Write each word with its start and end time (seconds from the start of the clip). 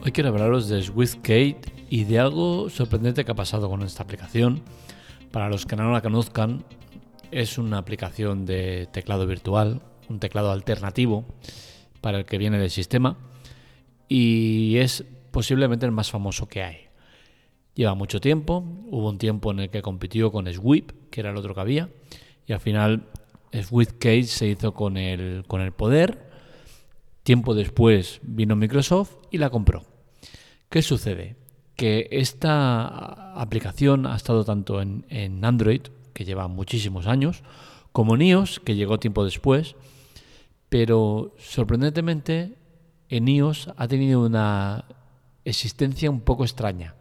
Hoy 0.00 0.12
quiero 0.12 0.30
hablaros 0.30 0.68
de 0.68 0.80
SwiftKate 0.80 1.60
y 1.90 2.04
de 2.04 2.20
algo 2.20 2.70
sorprendente 2.70 3.24
que 3.24 3.32
ha 3.32 3.34
pasado 3.34 3.68
con 3.68 3.82
esta 3.82 4.04
aplicación. 4.04 4.62
Para 5.32 5.48
los 5.48 5.66
que 5.66 5.74
no 5.74 5.90
la 5.90 6.00
conozcan, 6.00 6.64
es 7.32 7.58
una 7.58 7.78
aplicación 7.78 8.46
de 8.46 8.88
teclado 8.92 9.26
virtual, 9.26 9.82
un 10.08 10.20
teclado 10.20 10.52
alternativo 10.52 11.24
para 12.00 12.18
el 12.18 12.26
que 12.26 12.38
viene 12.38 12.58
del 12.58 12.70
sistema 12.70 13.18
y 14.06 14.76
es 14.76 15.04
posiblemente 15.32 15.84
el 15.84 15.92
más 15.92 16.12
famoso 16.12 16.48
que 16.48 16.62
hay. 16.62 16.76
Lleva 17.74 17.94
mucho 17.94 18.20
tiempo, 18.20 18.64
hubo 18.90 19.08
un 19.08 19.18
tiempo 19.18 19.50
en 19.50 19.60
el 19.60 19.70
que 19.70 19.82
compitió 19.82 20.30
con 20.30 20.52
Sweep, 20.52 21.10
que 21.10 21.20
era 21.20 21.30
el 21.30 21.36
otro 21.36 21.54
que 21.54 21.60
había, 21.60 21.88
y 22.46 22.52
al 22.52 22.60
final 22.60 23.08
SwiftKate 23.52 24.24
se 24.24 24.46
hizo 24.46 24.72
con 24.74 24.96
el, 24.96 25.44
con 25.48 25.60
el 25.60 25.72
poder 25.72 26.27
Tiempo 27.28 27.54
después 27.54 28.20
vino 28.22 28.56
Microsoft 28.56 29.16
y 29.30 29.36
la 29.36 29.50
compró. 29.50 29.84
¿Qué 30.70 30.80
sucede? 30.80 31.36
Que 31.76 32.08
esta 32.10 33.38
aplicación 33.38 34.06
ha 34.06 34.16
estado 34.16 34.46
tanto 34.46 34.80
en, 34.80 35.44
Android, 35.44 35.82
que 36.14 36.24
lleva 36.24 36.48
muchísimos 36.48 37.06
años, 37.06 37.42
como 37.92 38.14
en 38.14 38.22
iOS, 38.22 38.60
que 38.60 38.76
llegó 38.76 38.98
tiempo 38.98 39.26
después, 39.26 39.76
pero 40.70 41.34
sorprendentemente 41.36 42.54
en 43.10 43.28
iOS 43.28 43.74
ha 43.76 43.86
tenido 43.88 44.24
una 44.24 44.86
existencia 45.44 46.10
un 46.10 46.22
poco 46.22 46.44
extraña. 46.44 46.94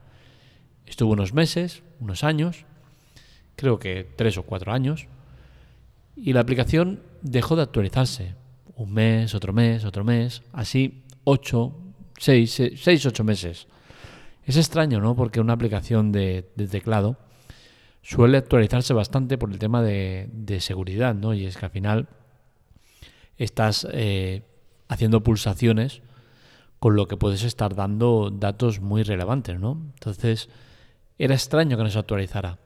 Estuvo 0.86 1.14
unos 1.14 1.34
meses, 1.34 1.84
unos 2.02 2.26
años, 2.26 2.66
creo 3.56 3.80
que 3.80 4.06
tres 4.18 4.38
o 4.38 4.44
cuatro 4.44 4.74
años, 4.74 5.08
y 6.18 6.34
la 6.34 6.42
aplicación 6.42 7.02
dejó 7.22 7.56
de 7.56 7.62
actualizarse 7.62 8.36
un 8.78 8.94
mes, 8.94 9.34
otro 9.34 9.54
mes, 9.54 9.84
otro 9.86 10.04
mes, 10.04 10.44
así 10.54 11.04
ocho, 11.24 11.76
seis, 12.18 12.62
seis, 12.76 13.06
ocho 13.06 13.24
meses. 13.24 13.68
Es 14.46 14.56
extraño, 14.56 15.02
¿no? 15.02 15.16
Porque 15.16 15.42
una 15.42 15.54
aplicación 15.54 16.12
de, 16.12 16.44
teclado 16.72 17.18
suele 18.02 18.38
actualizarse 18.38 18.94
bastante 18.94 19.38
por 19.38 19.52
el 19.52 19.60
tema 19.60 19.82
de, 19.82 20.58
seguridad, 20.62 21.16
¿no? 21.16 21.34
Y 21.34 21.46
es 21.46 21.58
que 21.58 21.66
al 21.66 21.72
final 21.72 22.08
estás 23.38 23.88
eh, 23.92 24.44
haciendo 24.88 25.22
pulsaciones 25.22 26.02
con 26.80 26.96
lo 26.96 27.08
que 27.08 27.18
puedes 27.18 27.44
estar 27.44 27.76
dando 27.76 28.30
datos 28.32 28.80
muy 28.80 29.04
relevantes, 29.04 29.60
¿no? 29.60 29.82
Entonces, 29.96 30.50
era 31.18 31.34
extraño 31.34 31.78
que 31.78 31.84
no 31.84 31.90
se 31.90 32.00
actualizara. 32.00 32.60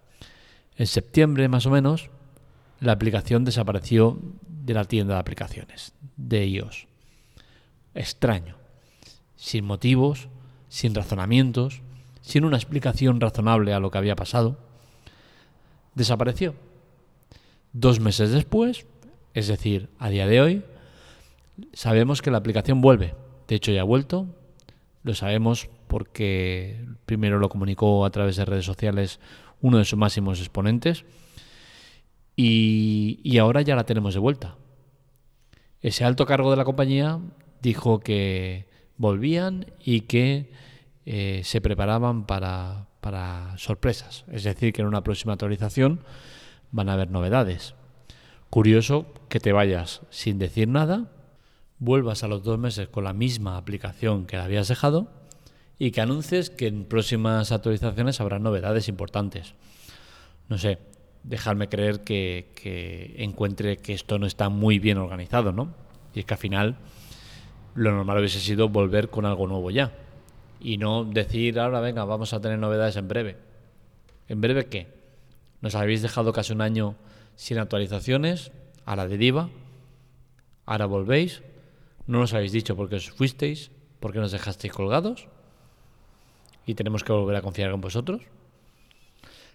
En 0.75 0.87
septiembre, 0.87 1.47
más 1.47 1.65
o 1.65 1.71
menos, 1.71 2.09
la 2.81 2.93
aplicación 2.93 3.45
desapareció 3.45 4.19
de 4.41 4.73
la 4.73 4.85
tienda 4.85 5.13
de 5.13 5.19
aplicaciones 5.21 5.93
de 6.17 6.45
iOS. 6.47 6.87
Extraño. 7.93 8.55
Sin 9.35 9.65
motivos, 9.65 10.27
sin 10.67 10.95
razonamientos, 10.95 11.81
sin 12.21 12.43
una 12.43 12.57
explicación 12.57 13.21
razonable 13.21 13.73
a 13.73 13.79
lo 13.79 13.91
que 13.91 13.99
había 13.99 14.15
pasado. 14.15 14.57
Desapareció. 15.93 16.55
Dos 17.71 17.99
meses 17.99 18.31
después, 18.31 18.87
es 19.35 19.47
decir, 19.47 19.89
a 19.99 20.09
día 20.09 20.25
de 20.25 20.41
hoy, 20.41 20.63
sabemos 21.73 22.21
que 22.21 22.31
la 22.31 22.39
aplicación 22.39 22.81
vuelve. 22.81 23.13
De 23.47 23.55
hecho, 23.55 23.71
ya 23.71 23.81
ha 23.81 23.85
vuelto. 23.85 24.25
Lo 25.03 25.13
sabemos 25.13 25.69
porque 25.87 26.83
primero 27.05 27.37
lo 27.37 27.49
comunicó 27.49 28.05
a 28.05 28.09
través 28.09 28.37
de 28.37 28.45
redes 28.45 28.65
sociales 28.65 29.19
uno 29.61 29.77
de 29.77 29.85
sus 29.85 29.99
máximos 29.99 30.39
exponentes 30.39 31.05
y, 32.35 33.37
ahora 33.37 33.61
ya 33.61 33.75
la 33.75 33.85
tenemos 33.85 34.13
de 34.13 34.19
vuelta. 34.19 34.55
Ese 35.81 36.05
alto 36.05 36.25
cargo 36.25 36.51
de 36.51 36.57
la 36.57 36.65
compañía 36.65 37.19
dijo 37.61 37.99
que 37.99 38.67
volvían 38.97 39.65
y 39.79 40.01
que 40.01 40.51
eh, 41.05 41.41
se 41.43 41.61
preparaban 41.61 42.25
para, 42.25 42.87
para 43.01 43.57
sorpresas. 43.57 44.25
Es 44.31 44.43
decir, 44.43 44.73
que 44.73 44.81
en 44.81 44.87
una 44.87 45.03
próxima 45.03 45.33
actualización 45.33 46.01
van 46.71 46.89
a 46.89 46.93
haber 46.93 47.09
novedades. 47.09 47.73
Curioso 48.49 49.13
que 49.29 49.39
te 49.39 49.53
vayas 49.53 50.01
sin 50.09 50.37
decir 50.37 50.67
nada, 50.67 51.11
vuelvas 51.79 52.23
a 52.23 52.27
los 52.27 52.43
dos 52.43 52.59
meses 52.59 52.87
con 52.89 53.03
la 53.03 53.13
misma 53.13 53.57
aplicación 53.57 54.25
que 54.25 54.37
la 54.37 54.43
habías 54.43 54.67
dejado 54.67 55.09
y 55.79 55.91
que 55.91 56.01
anuncies 56.01 56.51
que 56.51 56.67
en 56.67 56.85
próximas 56.85 57.51
actualizaciones 57.51 58.21
habrá 58.21 58.37
novedades 58.37 58.87
importantes. 58.87 59.55
No 60.47 60.59
sé, 60.59 60.77
dejarme 61.23 61.69
creer 61.69 62.01
que, 62.01 63.15
encuentre 63.17 63.77
que 63.77 63.93
esto 63.93 64.19
no 64.19 64.25
está 64.25 64.49
muy 64.49 64.79
bien 64.79 64.97
organizado, 64.97 65.51
¿no? 65.51 65.73
Y 66.13 66.19
es 66.19 66.25
que 66.25 66.33
al 66.33 66.39
final 66.39 66.77
lo 67.75 67.91
normal 67.91 68.19
hubiese 68.19 68.39
sido 68.39 68.69
volver 68.69 69.09
con 69.09 69.25
algo 69.25 69.47
nuevo 69.47 69.71
ya. 69.71 69.91
Y 70.59 70.77
no 70.77 71.05
decir, 71.05 71.59
ahora 71.59 71.79
venga, 71.79 72.05
vamos 72.05 72.33
a 72.33 72.41
tener 72.41 72.59
novedades 72.59 72.95
en 72.95 73.07
breve. 73.07 73.37
¿En 74.27 74.41
breve 74.41 74.65
qué? 74.65 74.87
Nos 75.61 75.75
habéis 75.75 76.01
dejado 76.01 76.33
casi 76.33 76.53
un 76.53 76.61
año 76.61 76.95
sin 77.35 77.59
actualizaciones, 77.59 78.51
a 78.85 78.95
la 78.95 79.07
deriva, 79.07 79.49
ahora 80.65 80.85
volvéis, 80.85 81.41
no 82.07 82.19
nos 82.19 82.33
habéis 82.33 82.51
dicho 82.51 82.75
por 82.75 82.89
qué 82.89 82.95
os 82.95 83.11
fuisteis, 83.11 83.71
por 83.99 84.11
qué 84.11 84.19
nos 84.19 84.31
dejasteis 84.31 84.73
colgados 84.73 85.27
y 86.65 86.75
tenemos 86.75 87.03
que 87.03 87.13
volver 87.13 87.35
a 87.35 87.41
confiar 87.41 87.71
en 87.71 87.81
vosotros. 87.81 88.21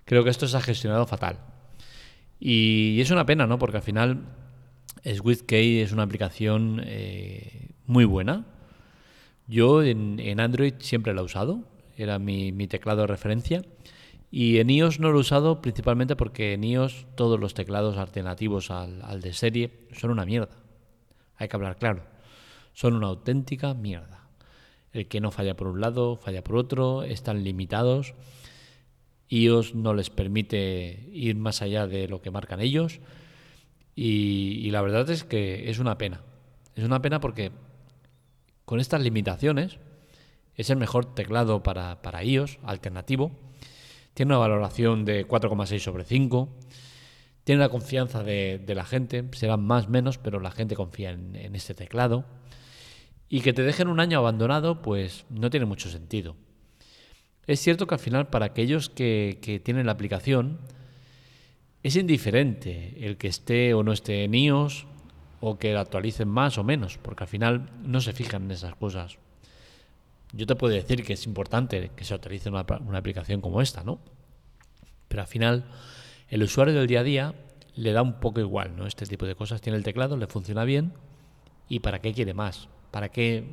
Creo 0.04 0.24
que 0.24 0.30
esto 0.30 0.46
se 0.46 0.56
ha 0.56 0.60
gestionado 0.60 1.06
fatal. 1.06 1.38
Y, 2.38 3.00
es 3.00 3.10
una 3.10 3.26
pena, 3.26 3.46
¿no? 3.46 3.58
Porque 3.58 3.78
al 3.78 3.82
final 3.82 4.24
SwiftKey 5.04 5.80
es 5.80 5.92
una 5.92 6.02
aplicación 6.02 6.82
eh, 6.84 7.70
muy 7.86 8.04
buena. 8.04 8.44
Yo 9.46 9.82
en, 9.82 10.40
Android 10.40 10.74
siempre 10.78 11.14
la 11.14 11.20
he 11.20 11.24
usado, 11.24 11.64
era 11.96 12.18
mi, 12.18 12.52
teclado 12.66 13.02
de 13.02 13.06
referencia. 13.06 13.62
Y 14.30 14.58
en 14.58 14.70
iOS 14.70 14.98
no 14.98 15.12
lo 15.12 15.18
he 15.18 15.20
usado 15.20 15.62
principalmente 15.62 16.16
porque 16.16 16.52
en 16.52 16.64
iOS 16.64 17.06
todos 17.14 17.38
los 17.38 17.54
teclados 17.54 17.96
alternativos 17.96 18.70
al, 18.70 19.00
al 19.02 19.20
de 19.20 19.32
serie 19.32 19.70
son 19.92 20.10
una 20.10 20.26
mierda. 20.26 20.56
Hay 21.36 21.48
que 21.48 21.56
hablar 21.56 21.76
claro. 21.76 22.02
Son 22.72 22.94
una 22.94 23.06
auténtica 23.06 23.72
mierda. 23.72 24.28
El 24.92 25.06
que 25.06 25.20
no 25.20 25.30
falla 25.30 25.56
por 25.56 25.68
un 25.68 25.80
lado, 25.80 26.16
falla 26.16 26.42
por 26.42 26.56
otro, 26.56 27.02
están 27.02 27.44
limitados 27.44 28.14
iOS 29.28 29.74
no 29.74 29.94
les 29.94 30.10
permite 30.10 31.08
ir 31.12 31.36
más 31.36 31.62
allá 31.62 31.86
de 31.86 32.08
lo 32.08 32.20
que 32.20 32.30
marcan 32.30 32.60
ellos. 32.60 33.00
Y, 33.94 34.70
la 34.70 34.82
verdad 34.82 35.08
es 35.10 35.24
que 35.24 35.70
es 35.70 35.78
una 35.78 35.98
pena. 35.98 36.20
Es 36.74 36.84
una 36.84 37.00
pena 37.00 37.20
porque 37.20 37.50
con 38.64 38.78
estas 38.78 39.00
limitaciones 39.00 39.78
es 40.54 40.70
el 40.70 40.76
mejor 40.76 41.14
teclado 41.14 41.62
para, 41.62 42.02
para 42.02 42.22
iOS, 42.22 42.58
alternativo. 42.62 43.32
Tiene 44.14 44.32
una 44.32 44.38
valoración 44.38 45.04
de 45.04 45.26
4,6 45.26 45.78
sobre 45.78 46.04
5. 46.04 46.48
Tiene 47.44 47.60
la 47.60 47.68
confianza 47.68 48.22
de, 48.22 48.62
la 48.66 48.84
gente. 48.84 49.24
Serán 49.32 49.64
más 49.64 49.88
menos, 49.88 50.18
pero 50.18 50.40
la 50.40 50.50
gente 50.50 50.76
confía 50.76 51.10
en 51.10 51.54
este 51.54 51.74
teclado. 51.74 52.24
Y 53.28 53.40
que 53.40 53.52
te 53.52 53.62
dejen 53.62 53.88
un 53.88 54.00
año 54.00 54.18
abandonado, 54.18 54.82
pues 54.82 55.24
no 55.30 55.50
tiene 55.50 55.66
mucho 55.66 55.88
sentido. 55.88 56.36
Es 57.46 57.60
cierto 57.60 57.86
que 57.86 57.94
al 57.94 58.00
final 58.00 58.28
para 58.28 58.46
aquellos 58.46 58.90
que, 58.90 59.60
tienen 59.64 59.86
la 59.86 59.92
aplicación 59.92 60.58
es 61.82 61.94
indiferente 61.94 63.06
el 63.06 63.16
que 63.16 63.28
esté 63.28 63.72
o 63.74 63.84
no 63.84 63.92
esté 63.92 64.24
en 64.24 64.34
iOS 64.34 64.86
o 65.40 65.58
que 65.58 65.72
la 65.72 65.80
actualicen 65.80 66.28
más 66.28 66.58
o 66.58 66.64
menos, 66.64 66.98
porque 66.98 67.24
al 67.24 67.28
final 67.28 67.70
no 67.84 68.00
se 68.00 68.12
fijan 68.12 68.44
en 68.44 68.50
esas 68.50 68.74
cosas. 68.74 69.18
Yo 70.32 70.46
te 70.46 70.56
puedo 70.56 70.74
decir 70.74 71.04
que 71.04 71.12
es 71.12 71.24
importante 71.26 71.92
que 71.94 72.04
se 72.04 72.14
actualice 72.14 72.48
una, 72.48 72.66
una 72.84 72.98
aplicación 72.98 73.40
como 73.40 73.62
esta, 73.62 73.84
¿no? 73.84 74.00
Pero 75.06 75.22
al 75.22 75.28
final 75.28 75.66
el 76.28 76.42
usuario 76.42 76.74
del 76.74 76.88
día 76.88 77.00
a 77.00 77.04
día 77.04 77.34
le 77.76 77.92
da 77.92 78.02
un 78.02 78.18
poco 78.18 78.40
igual, 78.40 78.76
¿no? 78.76 78.88
Este 78.88 79.06
tipo 79.06 79.24
de 79.26 79.36
cosas. 79.36 79.60
Tiene 79.60 79.78
el 79.78 79.84
teclado, 79.84 80.16
le 80.16 80.26
funciona 80.26 80.64
bien 80.64 80.94
y 81.68 81.78
¿para 81.78 82.00
qué 82.00 82.12
quiere 82.12 82.34
más? 82.34 82.68
¿Para 82.90 83.10
qué 83.10 83.44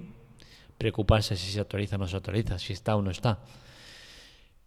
preocuparse 0.79 1.35
si 1.35 1.51
se 1.51 1.59
actualiza 1.59 1.97
o 1.97 1.99
no 1.99 2.07
se 2.07 2.17
actualiza, 2.17 2.57
si 2.57 2.73
está 2.73 2.95
o 2.95 3.03
no 3.03 3.11
está? 3.11 3.39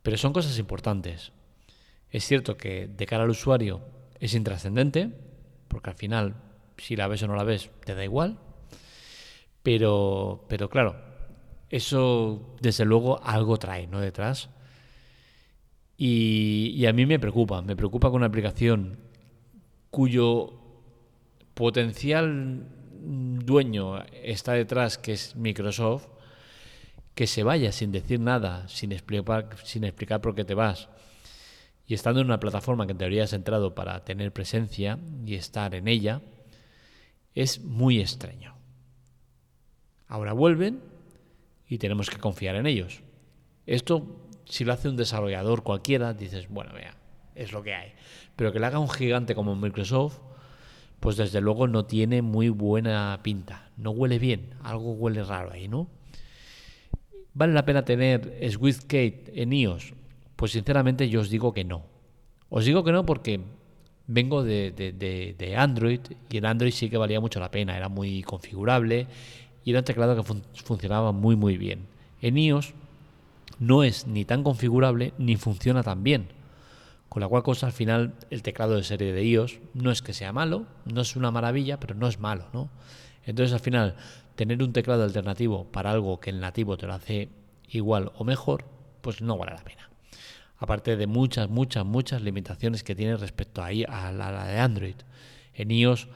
Pero 0.06 0.18
son 0.18 0.32
cosas 0.32 0.56
importantes. 0.60 1.32
Es 2.12 2.24
cierto 2.24 2.56
que 2.56 2.86
de 2.86 3.06
cara 3.06 3.24
al 3.24 3.30
usuario 3.30 3.80
es 4.20 4.34
intrascendente, 4.34 5.10
porque 5.66 5.90
al 5.90 5.96
final, 5.96 6.36
si 6.78 6.94
la 6.94 7.08
ves 7.08 7.24
o 7.24 7.26
no 7.26 7.34
la 7.34 7.42
ves, 7.42 7.70
te 7.84 7.96
da 7.96 8.04
igual. 8.04 8.38
Pero, 9.64 10.44
pero 10.48 10.70
claro, 10.70 10.94
eso 11.70 12.54
desde 12.60 12.84
luego 12.84 13.20
algo 13.20 13.56
trae, 13.56 13.88
¿no? 13.88 13.98
Detrás. 13.98 14.48
Y, 15.96 16.72
y 16.76 16.86
a 16.86 16.92
mí 16.92 17.04
me 17.04 17.18
preocupa, 17.18 17.60
me 17.60 17.74
preocupa 17.74 18.08
con 18.08 18.18
una 18.18 18.26
aplicación 18.26 19.00
cuyo 19.90 20.52
potencial 21.54 22.64
dueño 22.92 24.04
está 24.22 24.52
detrás, 24.52 24.98
que 24.98 25.14
es 25.14 25.34
Microsoft, 25.34 26.06
que 27.16 27.26
se 27.26 27.42
vaya 27.42 27.72
sin 27.72 27.92
decir 27.92 28.20
nada, 28.20 28.68
sin 28.68 28.92
explicar, 28.92 29.48
sin 29.64 29.84
explicar 29.84 30.20
por 30.20 30.34
qué 30.34 30.44
te 30.44 30.52
vas, 30.52 30.90
y 31.86 31.94
estando 31.94 32.20
en 32.20 32.26
una 32.26 32.38
plataforma 32.38 32.84
que 32.84 32.92
en 32.92 32.98
teoría 32.98 33.24
has 33.24 33.32
entrado 33.32 33.74
para 33.74 34.04
tener 34.04 34.34
presencia 34.34 34.98
y 35.24 35.34
estar 35.34 35.74
en 35.74 35.88
ella, 35.88 36.20
es 37.34 37.64
muy 37.64 38.00
extraño. 38.00 38.54
Ahora 40.08 40.34
vuelven 40.34 40.82
y 41.66 41.78
tenemos 41.78 42.10
que 42.10 42.18
confiar 42.18 42.54
en 42.54 42.66
ellos. 42.66 43.00
Esto, 43.64 44.20
si 44.44 44.66
lo 44.66 44.74
hace 44.74 44.90
un 44.90 44.96
desarrollador 44.96 45.62
cualquiera, 45.62 46.12
dices, 46.12 46.48
bueno, 46.50 46.74
vea, 46.74 46.96
es 47.34 47.50
lo 47.50 47.62
que 47.62 47.74
hay. 47.74 47.92
Pero 48.36 48.52
que 48.52 48.58
lo 48.58 48.66
haga 48.66 48.78
un 48.78 48.90
gigante 48.90 49.34
como 49.34 49.56
Microsoft, 49.56 50.18
pues 51.00 51.16
desde 51.16 51.40
luego 51.40 51.66
no 51.66 51.86
tiene 51.86 52.20
muy 52.20 52.50
buena 52.50 53.18
pinta. 53.22 53.70
No 53.78 53.92
huele 53.92 54.18
bien, 54.18 54.54
algo 54.62 54.92
huele 54.92 55.24
raro 55.24 55.52
ahí, 55.52 55.66
¿no? 55.66 55.88
¿Vale 57.36 57.52
la 57.52 57.66
pena 57.66 57.84
tener 57.84 58.32
SwiftKate 58.50 59.24
en 59.34 59.52
iOS? 59.52 59.92
Pues 60.36 60.52
sinceramente 60.52 61.10
yo 61.10 61.20
os 61.20 61.28
digo 61.28 61.52
que 61.52 61.64
no. 61.64 61.84
Os 62.48 62.64
digo 62.64 62.82
que 62.82 62.92
no 62.92 63.04
porque 63.04 63.42
vengo 64.06 64.42
de, 64.42 65.54
Android 65.58 66.00
y 66.30 66.38
en 66.38 66.46
Android 66.46 66.72
sí 66.72 66.88
que 66.88 66.96
valía 66.96 67.20
mucho 67.20 67.38
la 67.38 67.50
pena, 67.50 67.76
era 67.76 67.90
muy 67.90 68.22
configurable 68.22 69.06
y 69.64 69.70
era 69.70 69.80
un 69.80 69.84
teclado 69.84 70.16
que 70.16 70.22
funcionaba 70.64 71.12
muy 71.12 71.36
muy 71.36 71.58
bien. 71.58 71.88
En 72.22 72.38
iOS 72.38 72.72
no 73.58 73.84
es 73.84 74.06
ni 74.06 74.24
tan 74.24 74.42
configurable 74.42 75.12
ni 75.18 75.36
funciona 75.36 75.82
tan 75.82 76.02
bien. 76.02 76.28
Con 77.10 77.20
la 77.20 77.28
cual 77.28 77.42
cosa 77.42 77.66
al 77.66 77.72
final 77.72 78.14
el 78.30 78.40
teclado 78.40 78.76
de 78.76 78.82
serie 78.82 79.12
de 79.12 79.22
iOS 79.26 79.58
no 79.74 79.90
es 79.90 80.00
que 80.00 80.14
sea 80.14 80.32
malo, 80.32 80.64
no 80.86 81.02
es 81.02 81.16
una 81.16 81.30
maravilla, 81.30 81.78
pero 81.80 81.94
no 81.94 82.08
es 82.08 82.18
malo, 82.18 82.46
¿no? 82.54 82.70
Entonces 83.26 83.52
al 83.52 83.60
final 83.60 83.94
tener 84.36 84.62
un 84.62 84.72
teclado 84.72 85.02
alternativo 85.02 85.64
para 85.64 85.90
algo 85.90 86.20
que 86.20 86.30
el 86.30 86.40
nativo 86.40 86.76
te 86.76 86.86
lo 86.86 86.94
hace 86.94 87.30
igual 87.68 88.12
o 88.16 88.24
mejor, 88.24 88.64
pues 89.00 89.20
no 89.22 89.36
vale 89.36 89.52
la 89.52 89.64
pena. 89.64 89.90
Aparte 90.58 90.96
de 90.96 91.06
muchas, 91.06 91.48
muchas, 91.50 91.84
muchas 91.84 92.22
limitaciones 92.22 92.84
que 92.84 92.94
tiene 92.94 93.16
respecto 93.16 93.62
a, 93.62 93.72
la 93.72 94.46
de 94.46 94.58
Android. 94.58 94.94
En 95.54 95.70
iOS, 95.70 96.08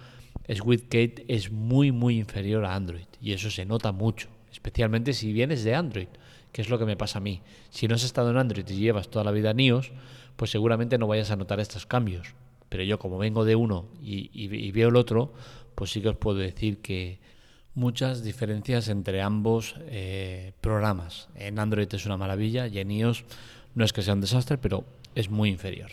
SwiftKate 0.48 1.24
es 1.28 1.50
muy, 1.50 1.92
muy 1.92 2.18
inferior 2.18 2.64
a 2.64 2.74
Android 2.74 3.06
y 3.20 3.32
eso 3.32 3.50
se 3.50 3.64
nota 3.64 3.92
mucho, 3.92 4.28
especialmente 4.52 5.12
si 5.12 5.32
vienes 5.32 5.64
de 5.64 5.74
Android, 5.74 6.08
que 6.52 6.62
es 6.62 6.68
lo 6.68 6.78
que 6.78 6.84
me 6.84 6.96
pasa 6.96 7.18
a 7.18 7.22
mí. 7.22 7.42
Si 7.70 7.88
no 7.88 7.94
has 7.94 8.04
estado 8.04 8.30
en 8.30 8.36
Android 8.36 8.68
y 8.68 8.76
llevas 8.76 9.08
toda 9.08 9.24
la 9.24 9.30
vida 9.30 9.50
en 9.50 9.60
iOS, 9.60 9.92
pues 10.36 10.50
seguramente 10.50 10.98
no 10.98 11.06
vayas 11.06 11.30
a 11.30 11.36
notar 11.36 11.60
estos 11.60 11.86
cambios. 11.86 12.34
Pero 12.68 12.82
yo 12.84 12.98
como 12.98 13.18
vengo 13.18 13.44
de 13.44 13.56
uno 13.56 13.86
y 14.00 14.70
veo 14.70 14.90
el 14.90 14.96
otro, 14.96 15.32
pues 15.74 15.90
sí 15.90 16.00
que 16.00 16.08
os 16.08 16.16
puedo 16.16 16.38
decir 16.38 16.78
que 16.78 17.18
muchas 17.74 18.22
diferencias 18.24 18.88
entre 18.88 19.22
ambos 19.22 19.76
eh, 19.86 20.52
programas. 20.60 21.28
En 21.34 21.58
Android 21.58 21.88
es 21.92 22.06
una 22.06 22.16
maravilla 22.16 22.66
y 22.66 22.78
en 22.78 22.90
iOS 22.90 23.24
no 23.74 23.84
es 23.84 23.92
que 23.92 24.02
sea 24.02 24.14
un 24.14 24.20
desastre, 24.20 24.58
pero 24.58 24.84
es 25.14 25.30
muy 25.30 25.48
inferior. 25.48 25.90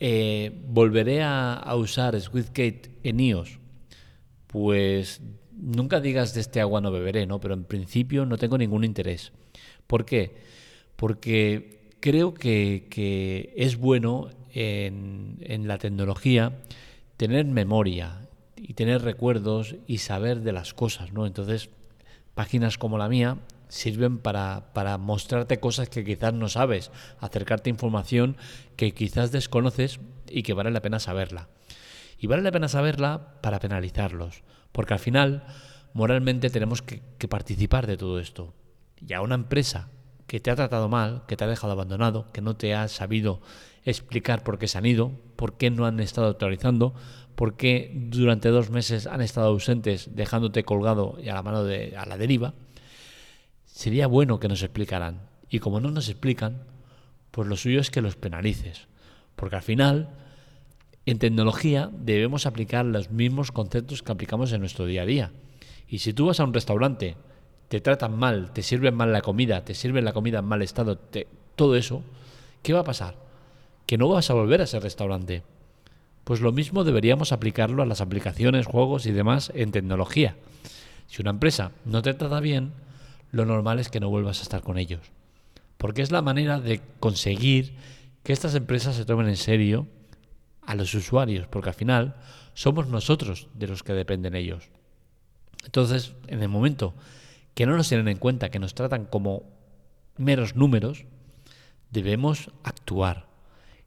Eh, 0.00 0.52
¿Volveré 0.68 1.22
a, 1.22 1.64
usar 1.76 2.20
SwiftKate 2.20 2.90
en 3.04 3.20
iOS? 3.20 3.58
Pues 4.48 5.20
nunca 5.56 6.00
digas 6.00 6.34
de 6.34 6.40
este 6.40 6.60
agua 6.60 6.80
no 6.80 6.90
beberé, 6.90 7.26
¿no? 7.26 7.40
Pero 7.40 7.54
en 7.54 7.64
principio 7.64 8.26
no 8.26 8.36
tengo 8.36 8.58
ningún 8.58 8.84
interés. 8.84 9.32
¿Por 9.86 10.04
qué? 10.04 10.34
Porque 10.96 11.92
creo 12.00 12.34
que, 12.34 13.54
es 13.56 13.76
bueno 13.76 14.28
en, 14.52 15.36
en 15.40 15.68
la 15.68 15.78
tecnología 15.78 16.52
tener 17.16 17.44
memoria, 17.46 18.28
y 18.62 18.74
tener 18.74 19.02
recuerdos 19.02 19.74
y 19.86 19.98
saber 19.98 20.40
de 20.40 20.52
las 20.52 20.72
cosas, 20.72 21.12
¿no? 21.12 21.26
Entonces, 21.26 21.70
páginas 22.34 22.78
como 22.78 22.96
la 22.96 23.08
mía 23.08 23.38
sirven 23.68 24.18
para, 24.18 24.72
para 24.72 24.98
mostrarte 24.98 25.58
cosas 25.58 25.88
que 25.88 26.04
quizás 26.04 26.32
no 26.32 26.48
sabes, 26.48 26.90
acercarte 27.18 27.70
información 27.70 28.36
que 28.76 28.94
quizás 28.94 29.32
desconoces 29.32 29.98
y 30.28 30.42
que 30.42 30.54
vale 30.54 30.70
la 30.70 30.82
pena 30.82 31.00
saberla. 31.00 31.48
Y 32.18 32.28
vale 32.28 32.42
la 32.42 32.52
pena 32.52 32.68
saberla 32.68 33.40
para 33.40 33.58
penalizarlos, 33.58 34.44
porque 34.70 34.94
al 34.94 35.00
final, 35.00 35.44
moralmente 35.92 36.50
tenemos 36.50 36.82
que, 36.82 37.02
que 37.18 37.28
participar 37.28 37.86
de 37.86 37.96
todo 37.96 38.20
esto. 38.20 38.54
Y 39.04 39.12
a 39.14 39.22
una 39.22 39.34
empresa 39.34 39.88
que 40.26 40.40
te 40.40 40.50
ha 40.50 40.56
tratado 40.56 40.88
mal, 40.88 41.24
que 41.26 41.36
te 41.36 41.44
ha 41.44 41.46
dejado 41.46 41.72
abandonado, 41.72 42.26
que 42.32 42.40
no 42.40 42.56
te 42.56 42.74
ha 42.74 42.88
sabido 42.88 43.40
explicar 43.84 44.42
por 44.44 44.58
qué 44.58 44.68
se 44.68 44.78
han 44.78 44.86
ido, 44.86 45.12
por 45.36 45.56
qué 45.56 45.70
no 45.70 45.86
han 45.86 46.00
estado 46.00 46.28
actualizando, 46.28 46.94
por 47.34 47.56
qué 47.56 47.90
durante 47.94 48.48
dos 48.50 48.70
meses 48.70 49.06
han 49.06 49.20
estado 49.20 49.48
ausentes 49.48 50.10
dejándote 50.14 50.64
colgado 50.64 51.18
y 51.22 51.28
a 51.28 51.34
la 51.34 51.42
mano 51.42 51.64
de 51.64 51.96
a 51.96 52.06
la 52.06 52.16
deriva, 52.16 52.54
sería 53.66 54.06
bueno 54.06 54.38
que 54.38 54.48
nos 54.48 54.62
explicaran. 54.62 55.28
Y 55.48 55.58
como 55.58 55.80
no 55.80 55.90
nos 55.90 56.08
explican, 56.08 56.64
pues 57.30 57.48
lo 57.48 57.56
suyo 57.56 57.80
es 57.80 57.90
que 57.90 58.00
los 58.00 58.16
penalices. 58.16 58.88
Porque 59.36 59.56
al 59.56 59.62
final, 59.62 60.10
en 61.04 61.18
tecnología 61.18 61.90
debemos 61.92 62.46
aplicar 62.46 62.84
los 62.84 63.10
mismos 63.10 63.50
conceptos 63.50 64.02
que 64.02 64.12
aplicamos 64.12 64.52
en 64.52 64.60
nuestro 64.60 64.86
día 64.86 65.02
a 65.02 65.06
día. 65.06 65.32
Y 65.88 65.98
si 65.98 66.12
tú 66.12 66.26
vas 66.26 66.40
a 66.40 66.44
un 66.44 66.54
restaurante, 66.54 67.16
te 67.72 67.80
tratan 67.80 68.18
mal, 68.18 68.52
te 68.52 68.62
sirven 68.62 68.94
mal 68.94 69.14
la 69.14 69.22
comida, 69.22 69.64
te 69.64 69.72
sirven 69.72 70.04
la 70.04 70.12
comida 70.12 70.40
en 70.40 70.44
mal 70.44 70.60
estado, 70.60 70.98
todo 71.56 71.74
eso, 71.74 72.02
¿qué 72.62 72.74
va 72.74 72.80
a 72.80 72.84
pasar? 72.84 73.16
Que 73.86 73.96
no 73.96 74.10
vas 74.10 74.28
a 74.28 74.34
volver 74.34 74.60
a 74.60 74.64
ese 74.64 74.78
restaurante 74.78 75.42
pues 76.24 76.40
lo 76.40 76.52
mismo 76.52 76.84
deberíamos 76.84 77.32
aplicarlo 77.32 77.82
a 77.82 77.86
las 77.86 78.00
aplicaciones, 78.00 78.66
juegos 78.66 79.06
y 79.06 79.12
demás 79.12 79.50
en 79.54 79.72
tecnología. 79.72 80.36
Si 81.08 81.20
una 81.20 81.30
empresa 81.30 81.72
no 81.84 82.02
te 82.02 82.14
trata 82.14 82.40
bien, 82.40 82.72
lo 83.32 83.44
normal 83.44 83.78
es 83.78 83.88
que 83.88 84.00
no 84.00 84.08
vuelvas 84.08 84.40
a 84.40 84.42
estar 84.42 84.62
con 84.62 84.78
ellos. 84.78 85.00
Porque 85.78 86.02
es 86.02 86.12
la 86.12 86.22
manera 86.22 86.60
de 86.60 86.80
conseguir 87.00 87.74
que 88.22 88.32
estas 88.32 88.54
empresas 88.54 88.94
se 88.94 89.04
tomen 89.04 89.28
en 89.28 89.36
serio 89.36 89.88
a 90.64 90.76
los 90.76 90.94
usuarios, 90.94 91.48
porque 91.48 91.70
al 91.70 91.74
final 91.74 92.14
somos 92.54 92.86
nosotros 92.86 93.48
de 93.54 93.66
los 93.66 93.82
que 93.82 93.92
dependen 93.92 94.36
ellos. 94.36 94.68
Entonces, 95.64 96.14
en 96.28 96.40
el 96.40 96.48
momento 96.48 96.94
que 97.54 97.66
no 97.66 97.76
nos 97.76 97.88
tienen 97.88 98.08
en 98.08 98.18
cuenta, 98.18 98.50
que 98.50 98.58
nos 98.58 98.74
tratan 98.74 99.06
como 99.06 99.44
meros 100.16 100.56
números, 100.56 101.04
debemos 101.90 102.50
actuar. 102.62 103.26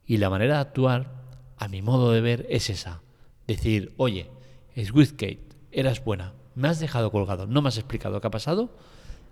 Y 0.06 0.18
la 0.18 0.30
manera 0.30 0.54
de 0.54 0.60
actuar 0.60 1.26
a 1.56 1.68
mi 1.68 1.82
modo 1.82 2.12
de 2.12 2.20
ver, 2.20 2.46
es 2.50 2.70
esa. 2.70 3.02
Decir, 3.46 3.92
oye, 3.96 4.28
Kate, 4.74 5.40
eras 5.72 6.04
buena, 6.04 6.34
me 6.54 6.68
has 6.68 6.80
dejado 6.80 7.10
colgado, 7.10 7.46
no 7.46 7.62
me 7.62 7.68
has 7.68 7.78
explicado 7.78 8.20
qué 8.20 8.26
ha 8.26 8.30
pasado, 8.30 8.76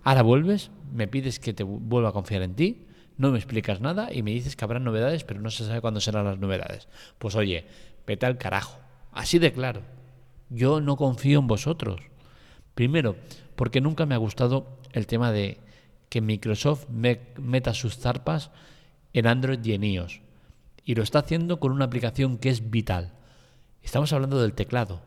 ahora 0.03 0.23
vuelves, 0.23 0.71
me 0.93 1.07
pides 1.07 1.39
que 1.39 1.53
te 1.53 1.63
vuelva 1.63 2.09
a 2.09 2.13
confiar 2.13 2.41
en 2.41 2.55
ti, 2.55 2.85
no 3.17 3.31
me 3.31 3.37
explicas 3.37 3.79
nada 3.79 4.11
y 4.11 4.23
me 4.23 4.31
dices 4.31 4.55
que 4.55 4.65
habrá 4.65 4.79
novedades, 4.79 5.23
pero 5.23 5.39
no 5.39 5.49
se 5.49 5.65
sabe 5.65 5.81
cuándo 5.81 6.01
serán 6.01 6.25
las 6.25 6.39
novedades. 6.39 6.87
Pues 7.17 7.35
oye, 7.35 7.65
vete 8.05 8.25
al 8.25 8.37
carajo. 8.37 8.79
Así 9.11 9.39
de 9.39 9.53
claro. 9.53 9.81
Yo 10.49 10.81
no 10.81 10.97
confío 10.97 11.39
en 11.39 11.47
vosotros. 11.47 12.01
Primero, 12.73 13.15
porque 13.55 13.81
nunca 13.81 14.05
me 14.05 14.15
ha 14.15 14.19
gustado 14.19 14.79
el 14.93 15.07
tema 15.07 15.31
de 15.31 15.59
que 16.09 16.21
Microsoft 16.21 16.87
meta 16.89 17.73
sus 17.73 17.97
zarpas 17.97 18.51
en 19.13 19.27
Android 19.27 19.63
y 19.63 19.73
en 19.73 19.83
iOS 19.83 20.21
y 20.85 20.95
lo 20.95 21.03
está 21.03 21.19
haciendo 21.19 21.59
con 21.59 21.71
una 21.71 21.85
aplicación 21.85 22.37
que 22.37 22.49
es 22.49 22.69
vital. 22.69 23.11
Estamos 23.81 24.13
hablando 24.13 24.41
del 24.41 24.53
teclado. 24.53 25.01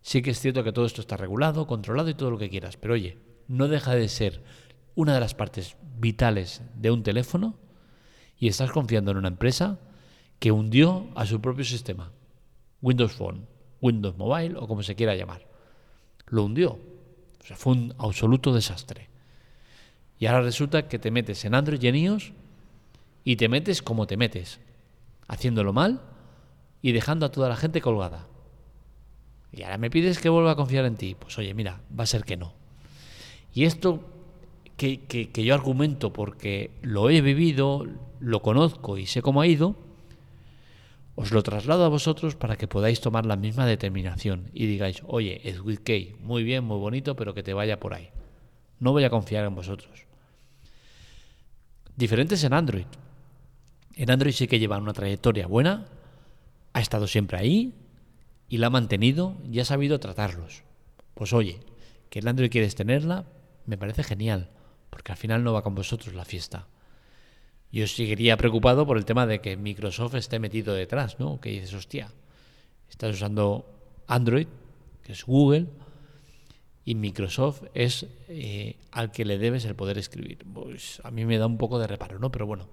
Sí 0.00 0.22
que 0.22 0.30
es 0.30 0.40
cierto 0.40 0.62
que 0.62 0.72
todo 0.72 0.86
esto 0.86 1.00
está 1.00 1.16
regulado, 1.16 1.66
controlado 1.66 2.08
y 2.08 2.14
todo 2.14 2.30
lo 2.30 2.38
que 2.38 2.48
quieras, 2.48 2.76
pero 2.76 2.94
oye, 2.94 3.18
no 3.48 3.66
deja 3.66 3.94
de 3.94 4.08
ser 4.08 4.42
una 4.94 5.12
de 5.14 5.20
las 5.20 5.34
partes 5.34 5.76
vitales 5.98 6.62
de 6.76 6.92
un 6.92 7.02
teléfono 7.02 7.58
y 8.38 8.46
estás 8.46 8.70
confiando 8.70 9.10
en 9.10 9.16
una 9.16 9.28
empresa 9.28 9.80
que 10.38 10.52
hundió 10.52 11.08
a 11.16 11.26
su 11.26 11.40
propio 11.40 11.64
sistema, 11.64 12.12
Windows 12.80 13.12
Phone, 13.12 13.46
Windows 13.80 14.16
Mobile 14.16 14.56
o 14.56 14.68
como 14.68 14.84
se 14.84 14.94
quiera 14.94 15.16
llamar. 15.16 15.46
Lo 16.28 16.44
hundió. 16.44 16.78
O 17.46 17.48
sea, 17.48 17.56
fue 17.56 17.74
un 17.74 17.94
absoluto 17.98 18.52
desastre. 18.52 19.08
Y 20.18 20.26
ahora 20.26 20.40
resulta 20.40 20.88
que 20.88 20.98
te 20.98 21.12
metes 21.12 21.44
en 21.44 21.54
Android 21.54 21.80
y 21.80 22.32
y 23.22 23.36
te 23.36 23.48
metes 23.48 23.82
como 23.82 24.08
te 24.08 24.16
metes 24.16 24.58
haciéndolo 25.28 25.72
mal 25.72 26.02
y 26.82 26.90
dejando 26.90 27.24
a 27.24 27.30
toda 27.30 27.48
la 27.48 27.54
gente 27.54 27.80
colgada. 27.80 28.26
Y 29.52 29.62
ahora 29.62 29.78
me 29.78 29.90
pides 29.90 30.18
que 30.18 30.28
vuelva 30.28 30.50
a 30.50 30.56
confiar 30.56 30.86
en 30.86 30.96
ti. 30.96 31.14
Pues 31.16 31.38
oye, 31.38 31.54
mira, 31.54 31.82
va 31.96 32.02
a 32.02 32.08
ser 32.08 32.24
que 32.24 32.36
no. 32.36 32.52
Y 33.54 33.64
esto 33.64 34.00
que, 34.76 35.04
que, 35.04 35.44
yo 35.44 35.54
argumento 35.54 36.12
porque 36.12 36.72
lo 36.82 37.10
he 37.10 37.20
vivido, 37.20 37.86
lo 38.18 38.42
conozco 38.42 38.98
y 38.98 39.06
sé 39.06 39.22
cómo 39.22 39.40
ha 39.40 39.46
ido, 39.46 39.76
os 41.16 41.32
lo 41.32 41.42
traslado 41.42 41.84
a 41.84 41.88
vosotros 41.88 42.36
para 42.36 42.56
que 42.56 42.68
podáis 42.68 43.00
tomar 43.00 43.24
la 43.24 43.36
misma 43.36 43.64
determinación 43.64 44.50
y 44.52 44.66
digáis, 44.66 45.02
oye, 45.06 45.40
es 45.48 45.60
with 45.60 45.80
muy 46.20 46.44
bien, 46.44 46.62
muy 46.62 46.78
bonito, 46.78 47.16
pero 47.16 47.32
que 47.32 47.42
te 47.42 47.54
vaya 47.54 47.80
por 47.80 47.94
ahí. 47.94 48.10
No 48.78 48.92
voy 48.92 49.04
a 49.04 49.10
confiar 49.10 49.46
en 49.46 49.54
vosotros. 49.54 50.04
Diferentes 51.96 52.44
en 52.44 52.52
Android. 52.52 52.86
En 53.94 54.10
Android 54.10 54.32
sí 54.32 54.46
que 54.46 54.58
lleva 54.58 54.76
una 54.76 54.92
trayectoria 54.92 55.46
buena, 55.46 55.86
ha 56.74 56.80
estado 56.80 57.06
siempre 57.06 57.38
ahí 57.38 57.72
y 58.50 58.58
la 58.58 58.66
ha 58.66 58.70
mantenido 58.70 59.38
y 59.50 59.60
ha 59.60 59.64
sabido 59.64 59.98
tratarlos. 59.98 60.64
Pues 61.14 61.32
oye, 61.32 61.60
que 62.10 62.18
el 62.18 62.28
Android 62.28 62.50
quieres 62.50 62.74
tenerla, 62.74 63.24
me 63.64 63.78
parece 63.78 64.04
genial, 64.04 64.50
porque 64.90 65.12
al 65.12 65.18
final 65.18 65.42
no 65.42 65.54
va 65.54 65.62
con 65.62 65.74
vosotros 65.74 66.14
la 66.14 66.26
fiesta. 66.26 66.66
Yo 67.72 67.86
seguiría 67.86 68.36
preocupado 68.36 68.86
por 68.86 68.96
el 68.96 69.04
tema 69.04 69.26
de 69.26 69.40
que 69.40 69.56
Microsoft 69.56 70.14
esté 70.14 70.38
metido 70.38 70.74
detrás, 70.74 71.18
¿no? 71.18 71.40
Que 71.40 71.50
dices, 71.50 71.74
hostia, 71.74 72.12
estás 72.88 73.14
usando 73.14 73.66
Android, 74.06 74.46
que 75.02 75.12
es 75.12 75.24
Google, 75.24 75.66
y 76.84 76.94
Microsoft 76.94 77.64
es 77.74 78.06
eh, 78.28 78.76
al 78.92 79.10
que 79.10 79.24
le 79.24 79.38
debes 79.38 79.64
el 79.64 79.74
poder 79.74 79.98
escribir. 79.98 80.38
Pues 80.52 81.00
a 81.02 81.10
mí 81.10 81.24
me 81.24 81.36
da 81.36 81.46
un 81.46 81.58
poco 81.58 81.78
de 81.78 81.88
reparo, 81.88 82.20
¿no? 82.20 82.30
Pero 82.30 82.46
bueno, 82.46 82.68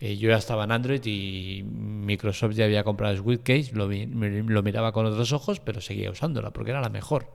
eh, 0.00 0.16
yo 0.16 0.28
ya 0.28 0.36
estaba 0.36 0.64
en 0.64 0.72
Android 0.72 1.00
y 1.04 1.62
Microsoft 1.64 2.54
ya 2.54 2.64
había 2.64 2.84
comprado 2.84 3.16
Sweetcase, 3.16 3.72
lo, 3.72 3.88
lo 3.88 4.62
miraba 4.62 4.92
con 4.92 5.06
otros 5.06 5.32
ojos, 5.32 5.60
pero 5.60 5.80
seguía 5.80 6.10
usándola 6.10 6.52
porque 6.52 6.72
era 6.72 6.80
la 6.80 6.90
mejor. 6.90 7.30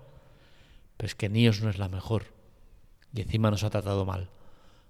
Pero 0.98 1.08
es 1.08 1.16
que 1.16 1.30
NIOS 1.30 1.62
no 1.62 1.70
es 1.70 1.80
la 1.80 1.88
mejor 1.88 2.26
y 3.14 3.22
encima 3.22 3.50
nos 3.50 3.64
ha 3.64 3.70
tratado 3.70 4.06
mal. 4.06 4.30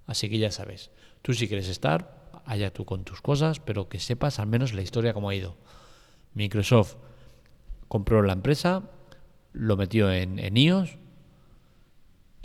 Así 0.07 0.29
que 0.29 0.39
ya 0.39 0.51
sabes, 0.51 0.89
tú 1.21 1.33
si 1.33 1.47
quieres 1.47 1.67
estar, 1.67 2.41
allá 2.45 2.71
tú 2.71 2.85
con 2.85 3.03
tus 3.03 3.21
cosas, 3.21 3.59
pero 3.59 3.89
que 3.89 3.99
sepas 3.99 4.39
al 4.39 4.47
menos 4.47 4.73
la 4.73 4.81
historia 4.81 5.13
cómo 5.13 5.29
ha 5.29 5.35
ido. 5.35 5.55
Microsoft 6.33 6.95
compró 7.87 8.21
la 8.21 8.33
empresa, 8.33 8.83
lo 9.53 9.77
metió 9.77 10.11
en, 10.11 10.39
en 10.39 10.57
iOS, 10.57 10.97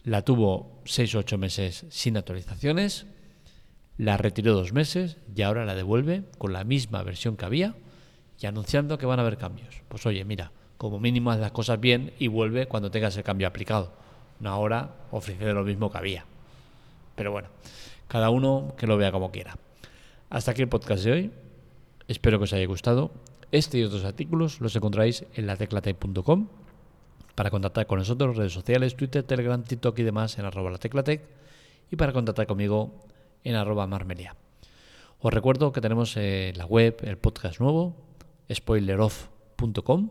la 0.02 0.22
tuvo 0.22 0.80
6 0.84 1.14
o 1.16 1.18
8 1.18 1.38
meses 1.38 1.86
sin 1.88 2.16
actualizaciones, 2.16 3.06
la 3.98 4.16
retiró 4.16 4.54
dos 4.54 4.72
meses 4.72 5.16
y 5.34 5.42
ahora 5.42 5.64
la 5.64 5.74
devuelve 5.74 6.24
con 6.38 6.52
la 6.52 6.64
misma 6.64 7.02
versión 7.02 7.36
que 7.36 7.44
había 7.44 7.74
y 8.38 8.46
anunciando 8.46 8.98
que 8.98 9.06
van 9.06 9.18
a 9.18 9.22
haber 9.22 9.38
cambios. 9.38 9.82
Pues 9.88 10.04
oye, 10.06 10.24
mira, 10.24 10.52
como 10.76 11.00
mínimo 11.00 11.30
haz 11.30 11.40
las 11.40 11.52
cosas 11.52 11.80
bien 11.80 12.12
y 12.18 12.28
vuelve 12.28 12.66
cuando 12.66 12.90
tengas 12.90 13.16
el 13.16 13.24
cambio 13.24 13.48
aplicado. 13.48 13.92
No 14.40 14.50
ahora 14.50 14.94
ofrece 15.10 15.52
lo 15.52 15.64
mismo 15.64 15.90
que 15.90 15.98
había. 15.98 16.26
Pero 17.14 17.32
bueno, 17.32 17.48
cada 18.08 18.30
uno 18.30 18.74
que 18.76 18.86
lo 18.86 18.96
vea 18.96 19.12
como 19.12 19.30
quiera. 19.30 19.58
Hasta 20.30 20.50
aquí 20.50 20.62
el 20.62 20.68
podcast 20.68 21.04
de 21.04 21.12
hoy. 21.12 21.30
Espero 22.08 22.38
que 22.38 22.44
os 22.44 22.52
haya 22.52 22.66
gustado. 22.66 23.10
Este 23.52 23.78
y 23.78 23.84
otros 23.84 24.04
artículos 24.04 24.60
los 24.60 24.74
encontráis 24.74 25.24
en 25.34 25.46
la 25.46 25.56
teclatec.com 25.56 26.48
para 27.36 27.50
contactar 27.50 27.86
con 27.86 27.98
nosotros, 27.98 28.36
redes 28.36 28.52
sociales, 28.52 28.96
Twitter, 28.96 29.22
Telegram, 29.22 29.62
TikTok 29.62 29.98
y 29.98 30.02
demás 30.02 30.38
en 30.38 30.46
arroba 30.46 30.70
la 30.70 30.78
teclatec 30.78 31.22
y 31.90 31.96
para 31.96 32.12
contactar 32.12 32.46
conmigo 32.46 33.04
en 33.44 33.54
arroba 33.54 33.86
marmelia. 33.86 34.34
Os 35.20 35.32
recuerdo 35.32 35.72
que 35.72 35.80
tenemos 35.80 36.16
eh, 36.16 36.52
la 36.56 36.66
web, 36.66 36.96
el 37.02 37.18
podcast 37.18 37.60
nuevo, 37.60 37.94
spoileroff.com 38.52 40.10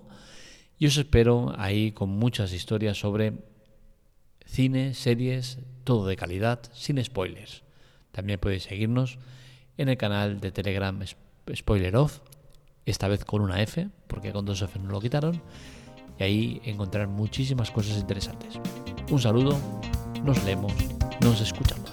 y 0.78 0.88
os 0.88 0.98
espero 0.98 1.54
ahí 1.58 1.92
con 1.92 2.10
muchas 2.10 2.54
historias 2.54 3.00
sobre 3.00 3.34
cine, 4.46 4.94
series, 4.94 5.60
todo 5.84 6.08
de 6.08 6.16
calidad, 6.16 6.60
sin 6.74 7.04
spoilers. 7.04 7.65
También 8.16 8.40
podéis 8.40 8.64
seguirnos 8.64 9.20
en 9.78 9.90
el 9.90 9.98
canal 9.98 10.40
de 10.40 10.54
Telegram 10.54 10.98
Spoileroff 11.54 12.20
esta 12.86 13.10
vez 13.10 13.26
con 13.26 13.42
una 13.42 13.62
F, 13.62 13.90
porque 14.08 14.32
con 14.32 14.46
dos 14.46 14.62
F 14.62 14.80
no 14.80 14.90
lo 14.90 15.02
quitaron, 15.02 15.42
y 16.18 16.24
ahí 16.24 16.62
encontrar 16.64 17.10
muchísimas 17.10 17.72
cosas 17.72 17.98
interesantes. 17.98 18.58
Un 19.12 19.20
saludo, 19.20 19.60
nos 20.24 20.42
leemos, 20.46 20.72
nos 21.20 21.42
escuchamos. 21.42 21.85